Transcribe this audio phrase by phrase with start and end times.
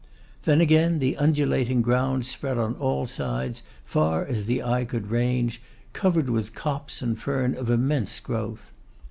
[0.45, 5.61] Then again the undulating ground spread on all sides, far as the eye could range,
[5.93, 8.71] covered with copse and fern of immense growth.